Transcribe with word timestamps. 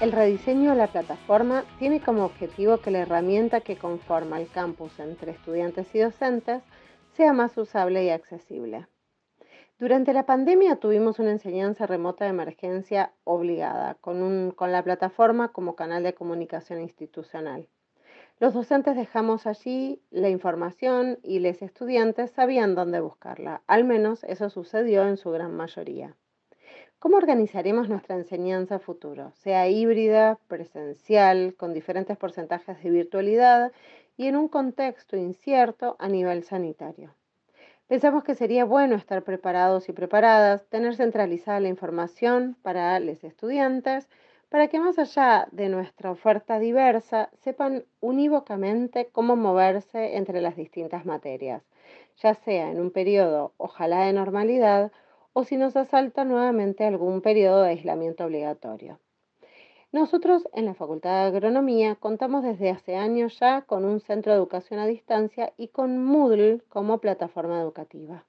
El 0.00 0.12
rediseño 0.12 0.70
de 0.70 0.76
la 0.76 0.86
plataforma 0.86 1.64
tiene 1.78 2.00
como 2.00 2.24
objetivo 2.24 2.78
que 2.78 2.90
la 2.90 3.00
herramienta 3.00 3.60
que 3.60 3.76
conforma 3.76 4.40
el 4.40 4.48
campus 4.48 4.98
entre 4.98 5.32
estudiantes 5.32 5.94
y 5.94 5.98
docentes 5.98 6.62
sea 7.12 7.34
más 7.34 7.58
usable 7.58 8.02
y 8.02 8.08
accesible. 8.08 8.86
Durante 9.78 10.14
la 10.14 10.24
pandemia 10.24 10.76
tuvimos 10.76 11.18
una 11.18 11.32
enseñanza 11.32 11.86
remota 11.86 12.24
de 12.24 12.30
emergencia 12.30 13.12
obligada, 13.24 13.92
con, 14.00 14.54
la 14.58 14.82
plataforma 14.82 15.52
como 15.52 15.76
canal 15.76 16.02
de 16.02 16.14
comunicación 16.14 16.80
institucional. 16.80 17.68
Los 18.38 18.54
docentes 18.54 18.96
dejamos 18.96 19.46
allí 19.46 20.00
la 20.10 20.30
información 20.30 21.18
y 21.22 21.40
los 21.40 21.60
estudiantes 21.60 22.30
sabían 22.30 22.74
dónde 22.74 23.00
buscarla, 23.00 23.60
al 23.66 23.84
menos 23.84 24.24
eso 24.24 24.48
sucedió 24.48 25.06
en 25.06 25.18
su 25.18 25.30
gran 25.30 25.54
mayoría. 25.54 26.16
¿Cómo 27.00 27.16
organizaremos 27.16 27.88
nuestra 27.88 28.14
enseñanza 28.14 28.78
futuro? 28.78 29.32
Sea 29.36 29.66
híbrida, 29.70 30.38
presencial, 30.48 31.54
con 31.56 31.72
diferentes 31.72 32.18
porcentajes 32.18 32.82
de 32.82 32.90
virtualidad 32.90 33.72
y 34.18 34.26
en 34.26 34.36
un 34.36 34.48
contexto 34.48 35.16
incierto 35.16 35.96
a 35.98 36.08
nivel 36.08 36.44
sanitario. 36.44 37.14
Pensamos 37.88 38.22
que 38.22 38.34
sería 38.34 38.66
bueno 38.66 38.96
estar 38.96 39.22
preparados 39.22 39.88
y 39.88 39.94
preparadas, 39.94 40.66
tener 40.66 40.94
centralizada 40.94 41.58
la 41.60 41.68
información 41.68 42.58
para 42.60 43.00
los 43.00 43.24
estudiantes, 43.24 44.06
para 44.50 44.68
que 44.68 44.78
más 44.78 44.98
allá 44.98 45.48
de 45.52 45.70
nuestra 45.70 46.10
oferta 46.10 46.58
diversa, 46.58 47.30
sepan 47.42 47.86
unívocamente 48.00 49.08
cómo 49.10 49.36
moverse 49.36 50.18
entre 50.18 50.42
las 50.42 50.54
distintas 50.54 51.06
materias, 51.06 51.62
ya 52.18 52.34
sea 52.34 52.70
en 52.70 52.78
un 52.78 52.90
periodo 52.90 53.54
ojalá 53.56 54.04
de 54.04 54.12
normalidad 54.12 54.92
o 55.32 55.44
si 55.44 55.56
nos 55.56 55.76
asalta 55.76 56.24
nuevamente 56.24 56.84
algún 56.84 57.20
periodo 57.20 57.62
de 57.62 57.70
aislamiento 57.70 58.24
obligatorio. 58.24 58.98
Nosotros 59.92 60.48
en 60.52 60.66
la 60.66 60.74
Facultad 60.74 61.22
de 61.22 61.28
Agronomía 61.28 61.96
contamos 61.96 62.44
desde 62.44 62.70
hace 62.70 62.96
años 62.96 63.38
ya 63.40 63.62
con 63.62 63.84
un 63.84 64.00
centro 64.00 64.32
de 64.32 64.38
educación 64.38 64.78
a 64.78 64.86
distancia 64.86 65.52
y 65.56 65.68
con 65.68 66.04
Moodle 66.04 66.60
como 66.68 66.98
plataforma 66.98 67.60
educativa. 67.60 68.24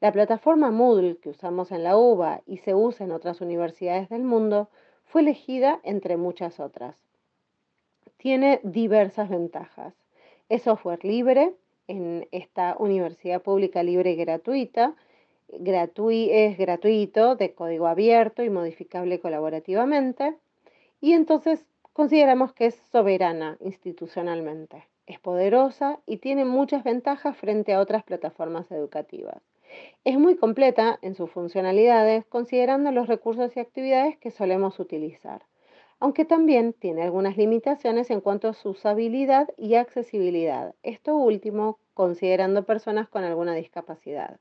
La 0.00 0.12
plataforma 0.12 0.70
Moodle 0.70 1.16
que 1.18 1.30
usamos 1.30 1.70
en 1.70 1.84
la 1.84 1.96
UBA 1.96 2.42
y 2.46 2.58
se 2.58 2.74
usa 2.74 3.06
en 3.06 3.12
otras 3.12 3.40
universidades 3.40 4.08
del 4.08 4.22
mundo 4.24 4.68
fue 5.04 5.20
elegida 5.20 5.80
entre 5.84 6.16
muchas 6.16 6.58
otras. 6.60 6.96
Tiene 8.16 8.60
diversas 8.64 9.28
ventajas. 9.28 9.94
Es 10.48 10.62
software 10.62 11.04
libre 11.04 11.54
en 11.86 12.26
esta 12.32 12.76
universidad 12.78 13.42
pública 13.42 13.82
libre 13.82 14.12
y 14.12 14.16
gratuita 14.16 14.96
es 15.50 16.58
gratuito, 16.58 17.36
de 17.36 17.54
código 17.54 17.86
abierto 17.86 18.42
y 18.42 18.50
modificable 18.50 19.20
colaborativamente. 19.20 20.36
Y 21.00 21.12
entonces 21.12 21.64
consideramos 21.92 22.52
que 22.52 22.66
es 22.66 22.74
soberana 22.92 23.56
institucionalmente. 23.60 24.86
Es 25.06 25.18
poderosa 25.18 26.00
y 26.06 26.18
tiene 26.18 26.44
muchas 26.44 26.84
ventajas 26.84 27.36
frente 27.36 27.72
a 27.72 27.80
otras 27.80 28.04
plataformas 28.04 28.70
educativas. 28.70 29.42
Es 30.04 30.18
muy 30.18 30.36
completa 30.36 30.98
en 31.02 31.14
sus 31.14 31.30
funcionalidades 31.30 32.24
considerando 32.26 32.90
los 32.92 33.06
recursos 33.06 33.56
y 33.56 33.60
actividades 33.60 34.16
que 34.18 34.30
solemos 34.30 34.78
utilizar, 34.80 35.42
aunque 36.00 36.24
también 36.24 36.72
tiene 36.72 37.02
algunas 37.02 37.36
limitaciones 37.36 38.10
en 38.10 38.20
cuanto 38.20 38.48
a 38.48 38.54
su 38.54 38.70
usabilidad 38.70 39.48
y 39.56 39.74
accesibilidad, 39.74 40.74
esto 40.82 41.16
último 41.16 41.78
considerando 41.94 42.64
personas 42.64 43.08
con 43.08 43.24
alguna 43.24 43.54
discapacidad. 43.54 44.38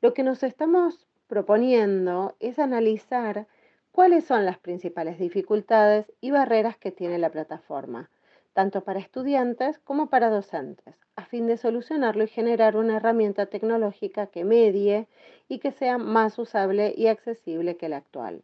Lo 0.00 0.14
que 0.14 0.22
nos 0.22 0.42
estamos 0.42 1.06
proponiendo 1.26 2.36
es 2.40 2.58
analizar 2.58 3.46
cuáles 3.92 4.24
son 4.24 4.44
las 4.44 4.58
principales 4.58 5.18
dificultades 5.18 6.12
y 6.20 6.30
barreras 6.30 6.76
que 6.76 6.90
tiene 6.90 7.18
la 7.18 7.30
plataforma, 7.30 8.10
tanto 8.52 8.82
para 8.82 9.00
estudiantes 9.00 9.78
como 9.78 10.08
para 10.08 10.30
docentes, 10.30 10.96
a 11.16 11.24
fin 11.24 11.46
de 11.46 11.56
solucionarlo 11.56 12.24
y 12.24 12.28
generar 12.28 12.76
una 12.76 12.96
herramienta 12.96 13.46
tecnológica 13.46 14.26
que 14.26 14.44
medie 14.44 15.06
y 15.48 15.58
que 15.58 15.72
sea 15.72 15.98
más 15.98 16.38
usable 16.38 16.94
y 16.96 17.06
accesible 17.06 17.76
que 17.76 17.88
la 17.88 17.98
actual. 17.98 18.42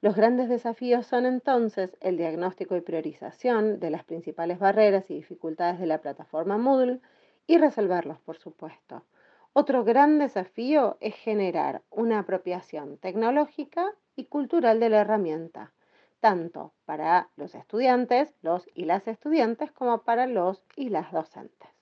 Los 0.00 0.14
grandes 0.14 0.48
desafíos 0.48 1.06
son 1.06 1.26
entonces 1.26 1.96
el 2.00 2.16
diagnóstico 2.16 2.76
y 2.76 2.80
priorización 2.80 3.80
de 3.80 3.90
las 3.90 4.04
principales 4.04 4.60
barreras 4.60 5.10
y 5.10 5.14
dificultades 5.14 5.80
de 5.80 5.86
la 5.86 5.98
plataforma 5.98 6.56
Moodle 6.56 7.00
y 7.48 7.58
resolverlos, 7.58 8.20
por 8.20 8.38
supuesto. 8.38 9.02
Otro 9.60 9.82
gran 9.82 10.20
desafío 10.20 10.98
es 11.00 11.16
generar 11.16 11.82
una 11.90 12.20
apropiación 12.20 12.96
tecnológica 12.96 13.92
y 14.14 14.26
cultural 14.26 14.78
de 14.78 14.88
la 14.88 15.00
herramienta, 15.00 15.72
tanto 16.20 16.74
para 16.84 17.30
los 17.34 17.56
estudiantes, 17.56 18.32
los 18.40 18.68
y 18.72 18.84
las 18.84 19.08
estudiantes, 19.08 19.72
como 19.72 20.02
para 20.02 20.28
los 20.28 20.62
y 20.76 20.90
las 20.90 21.10
docentes. 21.10 21.77